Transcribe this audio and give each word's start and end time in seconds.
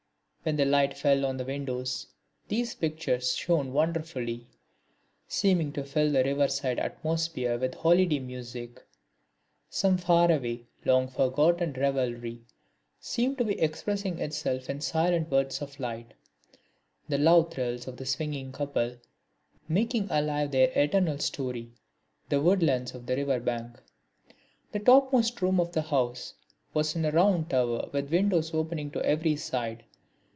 When 0.43 0.55
the 0.55 0.65
light 0.65 0.97
fell 0.97 1.23
on 1.27 1.37
the 1.37 1.45
windows, 1.45 2.07
these 2.47 2.73
pictures 2.73 3.35
shone 3.35 3.73
wonderfully, 3.73 4.47
seeming 5.27 5.71
to 5.73 5.83
fill 5.83 6.11
the 6.11 6.23
river 6.23 6.47
side 6.47 6.79
atmosphere 6.79 7.59
with 7.59 7.75
holiday 7.75 8.17
music. 8.17 8.83
Some 9.69 9.99
far 9.99 10.31
away 10.31 10.65
long 10.83 11.07
forgotten 11.09 11.73
revelry 11.73 12.41
seemed 12.99 13.37
to 13.37 13.43
be 13.43 13.61
expressing 13.61 14.17
itself 14.17 14.67
in 14.67 14.81
silent 14.81 15.29
words 15.29 15.61
of 15.61 15.79
light; 15.79 16.15
the 17.07 17.19
love 17.19 17.53
thrills 17.53 17.87
of 17.87 17.97
the 17.97 18.05
swinging 18.07 18.51
couple 18.51 18.97
making 19.69 20.07
alive 20.09 20.45
with 20.45 20.53
their 20.53 20.71
eternal 20.75 21.19
story 21.19 21.69
the 22.29 22.41
woodlands 22.41 22.95
of 22.95 23.05
the 23.05 23.15
river 23.15 23.39
bank. 23.39 23.79
The 24.71 24.79
topmost 24.79 25.39
room 25.43 25.59
of 25.59 25.73
the 25.73 25.83
house 25.83 26.33
was 26.73 26.95
in 26.95 27.05
a 27.05 27.11
round 27.11 27.51
tower 27.51 27.91
with 27.93 28.11
windows 28.11 28.55
opening 28.55 28.89
to 28.89 29.05
every 29.05 29.35
side. 29.35 29.83